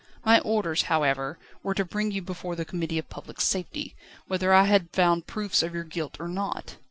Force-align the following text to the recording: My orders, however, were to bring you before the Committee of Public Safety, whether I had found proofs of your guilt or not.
My 0.25 0.39
orders, 0.39 0.81
however, 0.89 1.37
were 1.61 1.75
to 1.75 1.85
bring 1.85 2.09
you 2.09 2.23
before 2.23 2.55
the 2.55 2.65
Committee 2.65 2.97
of 2.97 3.07
Public 3.07 3.39
Safety, 3.39 3.95
whether 4.25 4.51
I 4.51 4.63
had 4.63 4.89
found 4.91 5.27
proofs 5.27 5.61
of 5.61 5.75
your 5.75 5.83
guilt 5.83 6.17
or 6.19 6.27
not. 6.27 6.77